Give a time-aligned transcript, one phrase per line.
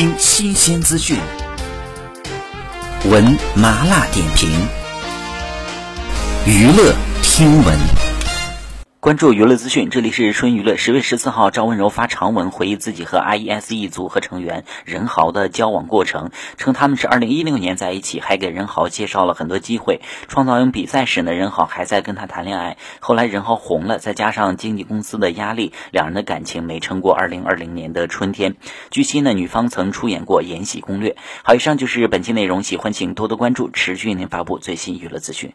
[0.00, 1.18] 听新鲜资讯，
[3.04, 4.48] 闻麻辣点评，
[6.46, 7.99] 娱乐听闻。
[9.00, 10.76] 关注娱乐资讯，这里是春娱乐。
[10.76, 20.02] 十月十四号，赵温柔发长文回忆自己和 I.E.S.E 组合成员任豪的交往过程，称他们是二零一六年在一起，还给任豪介绍了很多机会。
[20.28, 22.76] 创造营比赛时呢，任豪还在跟他谈恋爱。
[23.00, 28.56] 后来任豪红了，再加上经纪公司的压力，两人的感情没撑过二零二零年的春天。
[28.90, 31.12] 据悉呢，女方曾出演过《延禧攻略》。
[31.42, 35.54] 好，以上就是本期内容，喜欢请多多关注，持续为您发布最新娱乐资讯。